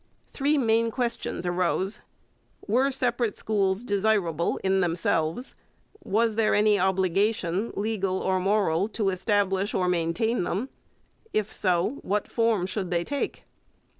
[0.31, 2.01] Three main questions arose.
[2.65, 5.53] Were separate schools desirable in themselves?
[6.03, 10.69] Was there any obligation, legal or moral, to establish or maintain them?
[11.33, 13.43] If so, what form should they take?